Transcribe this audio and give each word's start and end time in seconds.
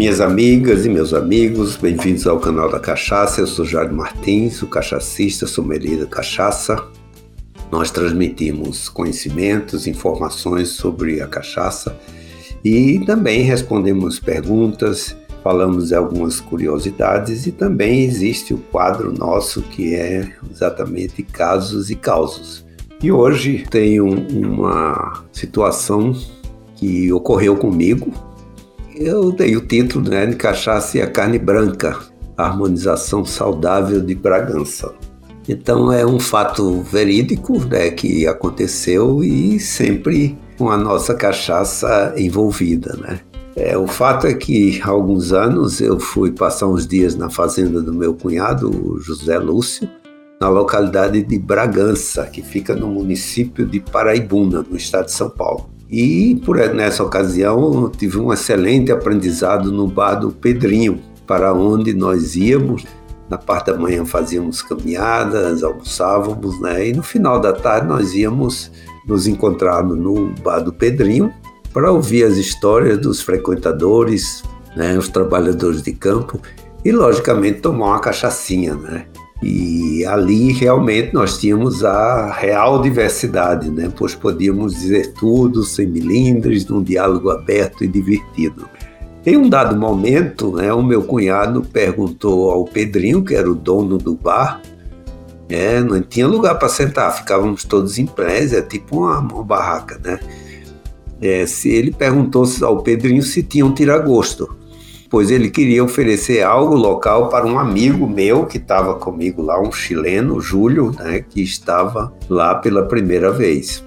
Minhas 0.00 0.18
amigas 0.18 0.86
e 0.86 0.88
meus 0.88 1.12
amigos, 1.12 1.76
bem-vindos 1.76 2.26
ao 2.26 2.40
canal 2.40 2.70
da 2.70 2.80
Cachaça. 2.80 3.42
Eu 3.42 3.46
sou 3.46 3.66
Jair 3.66 3.92
Martins, 3.92 4.62
o 4.62 4.66
cachacista, 4.66 5.46
sommelier 5.46 5.98
da 5.98 6.06
cachaça. 6.06 6.82
Nós 7.70 7.90
transmitimos 7.90 8.88
conhecimentos, 8.88 9.86
informações 9.86 10.70
sobre 10.70 11.20
a 11.20 11.26
cachaça 11.26 11.94
e 12.64 12.98
também 13.04 13.42
respondemos 13.42 14.18
perguntas, 14.18 15.14
falamos 15.44 15.92
algumas 15.92 16.40
curiosidades 16.40 17.46
e 17.46 17.52
também 17.52 18.02
existe 18.02 18.54
o 18.54 18.58
quadro 18.58 19.12
nosso 19.12 19.60
que 19.60 19.94
é 19.94 20.32
exatamente 20.50 21.22
casos 21.22 21.90
e 21.90 21.94
causos. 21.94 22.64
E 23.02 23.12
hoje 23.12 23.66
tenho 23.70 24.06
uma 24.06 25.24
situação 25.30 26.16
que 26.74 27.12
ocorreu 27.12 27.54
comigo. 27.54 28.29
Eu 29.00 29.32
dei 29.32 29.56
o 29.56 29.62
título 29.62 30.10
né, 30.10 30.26
de 30.26 30.36
Cachaça 30.36 30.98
e 30.98 31.00
a 31.00 31.10
Carne 31.10 31.38
Branca, 31.38 31.98
Harmonização 32.36 33.24
Saudável 33.24 33.98
de 33.98 34.14
Bragança. 34.14 34.92
Então 35.48 35.90
é 35.90 36.04
um 36.04 36.20
fato 36.20 36.82
verídico 36.82 37.58
né, 37.64 37.88
que 37.92 38.26
aconteceu 38.26 39.24
e 39.24 39.58
sempre 39.58 40.38
com 40.58 40.68
a 40.68 40.76
nossa 40.76 41.14
cachaça 41.14 42.12
envolvida. 42.14 42.94
Né? 42.98 43.20
É, 43.56 43.74
o 43.78 43.86
fato 43.86 44.26
é 44.26 44.34
que 44.34 44.78
há 44.84 44.90
alguns 44.90 45.32
anos 45.32 45.80
eu 45.80 45.98
fui 45.98 46.30
passar 46.32 46.66
uns 46.66 46.86
dias 46.86 47.16
na 47.16 47.30
fazenda 47.30 47.80
do 47.80 47.94
meu 47.94 48.12
cunhado, 48.12 49.00
José 49.00 49.38
Lúcio, 49.38 49.88
na 50.38 50.50
localidade 50.50 51.22
de 51.22 51.38
Bragança, 51.38 52.26
que 52.26 52.42
fica 52.42 52.76
no 52.76 52.88
município 52.88 53.64
de 53.64 53.80
Paraibuna, 53.80 54.62
no 54.62 54.76
estado 54.76 55.06
de 55.06 55.12
São 55.12 55.30
Paulo. 55.30 55.70
E 55.90 56.36
por 56.44 56.56
nessa 56.72 57.02
ocasião 57.02 57.90
tive 57.90 58.18
um 58.18 58.32
excelente 58.32 58.92
aprendizado 58.92 59.72
no 59.72 59.88
bar 59.88 60.14
do 60.14 60.30
Pedrinho, 60.30 61.00
para 61.26 61.52
onde 61.52 61.92
nós 61.92 62.36
íamos. 62.36 62.84
Na 63.28 63.38
parte 63.38 63.72
da 63.72 63.78
manhã 63.78 64.04
fazíamos 64.04 64.62
caminhadas, 64.62 65.62
almoçávamos, 65.62 66.60
né? 66.60 66.88
E 66.88 66.92
no 66.92 67.02
final 67.02 67.40
da 67.40 67.52
tarde 67.52 67.86
nós 67.86 68.14
íamos 68.14 68.70
nos 69.06 69.26
encontrar 69.26 69.82
no 69.84 70.32
bar 70.42 70.60
do 70.60 70.72
Pedrinho 70.72 71.32
para 71.72 71.92
ouvir 71.92 72.24
as 72.24 72.36
histórias 72.36 72.98
dos 72.98 73.20
frequentadores, 73.20 74.42
né? 74.76 74.96
Os 74.96 75.08
trabalhadores 75.08 75.82
de 75.82 75.92
campo 75.92 76.40
e 76.84 76.92
logicamente 76.92 77.60
tomar 77.60 77.86
uma 77.86 78.00
cachaçinha, 78.00 78.74
né? 78.74 79.06
E 79.42 80.04
ali 80.04 80.52
realmente 80.52 81.14
nós 81.14 81.38
tínhamos 81.38 81.82
a 81.82 82.30
real 82.30 82.82
diversidade, 82.82 83.70
né? 83.70 83.90
pois 83.96 84.14
podíamos 84.14 84.74
dizer 84.74 85.14
tudo 85.14 85.62
sem 85.62 85.86
milindres, 85.86 86.66
num 86.66 86.82
diálogo 86.82 87.30
aberto 87.30 87.82
e 87.82 87.88
divertido. 87.88 88.68
Em 89.24 89.36
um 89.36 89.48
dado 89.48 89.76
momento, 89.76 90.56
né, 90.56 90.72
o 90.72 90.82
meu 90.82 91.02
cunhado 91.02 91.62
perguntou 91.62 92.50
ao 92.50 92.64
Pedrinho, 92.64 93.22
que 93.22 93.34
era 93.34 93.50
o 93.50 93.54
dono 93.54 93.98
do 93.98 94.14
bar, 94.14 94.62
é, 95.48 95.80
não 95.80 96.00
tinha 96.00 96.26
lugar 96.26 96.58
para 96.58 96.68
sentar, 96.68 97.14
ficávamos 97.14 97.64
todos 97.64 97.98
em 97.98 98.06
pé, 98.06 98.44
é 98.44 98.62
tipo 98.62 99.00
uma, 99.00 99.18
uma 99.18 99.42
barraca, 99.42 100.00
né? 100.02 100.20
É, 101.20 101.44
se 101.44 101.68
ele 101.68 101.90
perguntou 101.90 102.46
ao 102.62 102.82
Pedrinho 102.82 103.22
se 103.22 103.42
tinha 103.42 103.66
um 103.66 103.74
tiragosto 103.74 104.56
pois 105.10 105.28
ele 105.30 105.50
queria 105.50 105.82
oferecer 105.82 106.42
algo 106.42 106.76
local 106.76 107.28
para 107.28 107.44
um 107.44 107.58
amigo 107.58 108.06
meu 108.06 108.46
que 108.46 108.58
estava 108.58 108.94
comigo 108.94 109.42
lá, 109.42 109.60
um 109.60 109.72
chileno, 109.72 110.40
Júlio, 110.40 110.92
né, 110.96 111.24
que 111.28 111.42
estava 111.42 112.12
lá 112.28 112.54
pela 112.54 112.84
primeira 112.86 113.32
vez. 113.32 113.84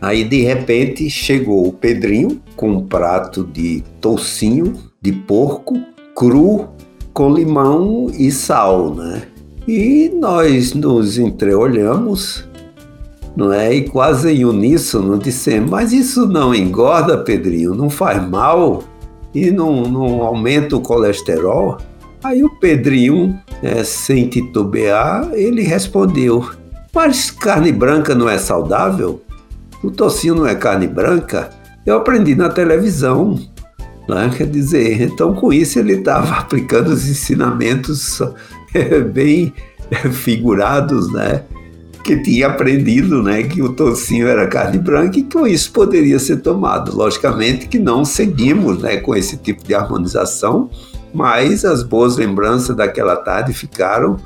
Aí 0.00 0.22
de 0.22 0.42
repente 0.42 1.08
chegou 1.08 1.66
o 1.66 1.72
Pedrinho 1.72 2.40
com 2.54 2.70
um 2.70 2.86
prato 2.86 3.42
de 3.42 3.82
toucinho 4.00 4.74
de 5.00 5.10
porco 5.10 5.80
cru 6.14 6.68
com 7.14 7.32
limão 7.32 8.10
e 8.16 8.30
sal, 8.30 8.94
né? 8.94 9.22
E 9.66 10.10
nós 10.14 10.72
nos 10.72 11.18
entreolhamos, 11.18 12.48
não 13.36 13.52
é? 13.52 13.74
E 13.74 13.88
quase 13.88 14.30
em 14.30 14.44
uníssono 14.44 15.18
dissemos: 15.18 15.68
Mas 15.68 15.92
isso 15.92 16.26
não 16.28 16.54
engorda, 16.54 17.18
Pedrinho, 17.18 17.74
não 17.74 17.90
faz 17.90 18.26
mal? 18.28 18.84
E 19.34 19.50
não, 19.50 19.82
não 19.82 20.22
aumenta 20.22 20.76
o 20.76 20.80
colesterol? 20.80 21.78
Aí 22.22 22.42
o 22.42 22.50
Pedrinho, 22.58 23.38
né, 23.62 23.84
sem 23.84 24.28
titubear, 24.28 25.30
ele 25.32 25.62
respondeu: 25.62 26.48
Mas 26.94 27.30
carne 27.30 27.72
branca 27.72 28.14
não 28.14 28.28
é 28.28 28.38
saudável? 28.38 29.22
O 29.82 29.90
tocinho 29.90 30.34
não 30.34 30.46
é 30.46 30.54
carne 30.54 30.86
branca? 30.86 31.50
Eu 31.86 31.96
aprendi 31.96 32.34
na 32.34 32.48
televisão. 32.48 33.38
Né? 34.08 34.30
Quer 34.36 34.46
dizer, 34.46 35.02
então 35.02 35.34
com 35.34 35.52
isso 35.52 35.78
ele 35.78 35.94
estava 35.94 36.34
aplicando 36.40 36.88
os 36.88 37.08
ensinamentos 37.08 38.20
bem 39.12 39.52
figurados, 40.12 41.12
né? 41.12 41.44
Que 42.08 42.16
tinha 42.16 42.46
aprendido 42.46 43.22
né, 43.22 43.42
que 43.42 43.60
o 43.60 43.74
tocinho 43.74 44.26
era 44.26 44.46
carne 44.46 44.78
branca 44.78 45.18
e 45.18 45.22
com 45.22 45.46
isso 45.46 45.70
poderia 45.70 46.18
ser 46.18 46.38
tomado. 46.38 46.96
Logicamente 46.96 47.68
que 47.68 47.78
não 47.78 48.02
seguimos 48.02 48.80
né, 48.80 48.96
com 48.96 49.14
esse 49.14 49.36
tipo 49.36 49.62
de 49.62 49.74
harmonização, 49.74 50.70
mas 51.12 51.66
as 51.66 51.82
boas 51.82 52.16
lembranças 52.16 52.74
daquela 52.74 53.14
tarde 53.14 53.52
ficaram, 53.52 54.16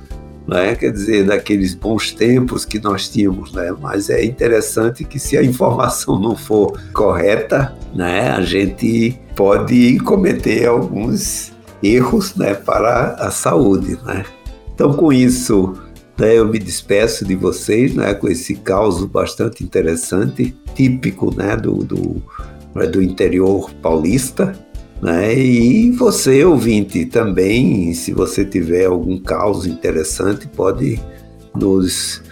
né, 0.47 0.77
quer 0.77 0.93
dizer, 0.93 1.27
daqueles 1.27 1.75
bons 1.75 2.13
tempos 2.13 2.65
que 2.65 2.79
nós 2.79 3.09
tínhamos. 3.09 3.53
Né? 3.53 3.75
Mas 3.81 4.09
é 4.09 4.25
interessante 4.25 5.03
que 5.03 5.19
se 5.19 5.37
a 5.37 5.43
informação 5.43 6.21
não 6.21 6.37
for 6.37 6.79
correta, 6.93 7.77
né, 7.93 8.31
a 8.31 8.43
gente 8.43 9.19
pode 9.35 9.99
cometer 10.05 10.69
alguns 10.69 11.53
erros 11.83 12.37
né, 12.37 12.55
para 12.55 13.17
a 13.19 13.33
saúde. 13.33 13.99
Né? 14.05 14.25
Então, 14.73 14.93
com 14.93 15.13
isso, 15.13 15.75
né, 16.19 16.39
eu 16.39 16.47
me 16.47 16.59
despeço 16.59 17.25
de 17.25 17.35
vocês 17.35 17.95
né, 17.95 18.15
com 18.15 18.29
esse 18.29 18.55
caos 18.57 19.05
bastante 19.05 19.65
interessante, 19.65 20.55
típico 20.75 21.35
né, 21.35 21.57
do, 21.57 21.85
do, 21.85 22.23
né, 22.75 22.87
do 22.87 23.03
interior 23.03 23.71
paulista. 23.83 24.53
Né? 25.01 25.37
E 25.37 25.91
você, 25.93 26.45
ouvinte, 26.45 27.07
também, 27.07 27.93
se 27.95 28.13
você 28.13 28.45
tiver 28.45 28.87
algum 28.87 29.19
caos 29.19 29.67
interessante, 29.67 30.47
pode 30.47 31.01
nos 31.55 32.23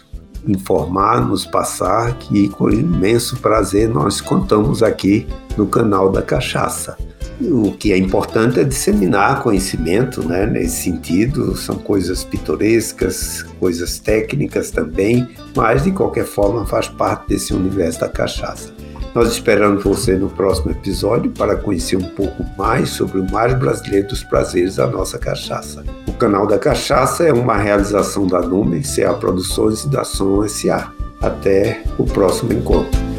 informar, 0.46 1.26
nos 1.26 1.44
passar, 1.44 2.16
que 2.18 2.48
com 2.48 2.70
imenso 2.70 3.36
prazer 3.38 3.88
nós 3.88 4.20
contamos 4.20 4.82
aqui 4.82 5.26
no 5.56 5.66
canal 5.66 6.10
da 6.10 6.22
Cachaça. 6.22 6.96
O 7.40 7.72
que 7.72 7.92
é 7.92 7.96
importante 7.96 8.60
é 8.60 8.64
disseminar 8.64 9.42
conhecimento 9.42 10.26
né, 10.26 10.46
nesse 10.46 10.82
sentido, 10.82 11.56
são 11.56 11.76
coisas 11.76 12.22
pitorescas, 12.22 13.42
coisas 13.58 13.98
técnicas 13.98 14.70
também, 14.70 15.26
mas 15.56 15.84
de 15.84 15.90
qualquer 15.90 16.26
forma 16.26 16.66
faz 16.66 16.88
parte 16.88 17.28
desse 17.28 17.54
universo 17.54 18.00
da 18.00 18.08
cachaça. 18.08 18.72
Nós 19.14 19.32
esperamos 19.32 19.82
você 19.82 20.14
no 20.16 20.28
próximo 20.28 20.70
episódio 20.70 21.32
para 21.32 21.56
conhecer 21.56 21.96
um 21.96 22.10
pouco 22.10 22.44
mais 22.56 22.90
sobre 22.90 23.18
o 23.18 23.30
mais 23.30 23.58
brasileiro 23.58 24.08
dos 24.08 24.22
prazeres 24.22 24.76
da 24.76 24.86
nossa 24.86 25.18
cachaça. 25.18 25.84
O 26.06 26.12
canal 26.12 26.46
da 26.46 26.58
Cachaça 26.58 27.24
é 27.24 27.32
uma 27.32 27.56
realização 27.56 28.26
da 28.26 28.40
Numen 28.40 28.82
CA 28.82 29.14
Produções 29.14 29.82
e 29.82 29.88
da 29.88 30.04
Som 30.04 30.46
SA. 30.46 30.92
Até 31.20 31.82
o 31.98 32.04
próximo 32.04 32.52
encontro. 32.52 33.09